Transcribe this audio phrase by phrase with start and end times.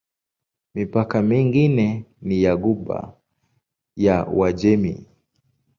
[0.75, 3.17] Mipaka mingine ni ya Ghuba
[3.95, 5.05] ya Uajemi.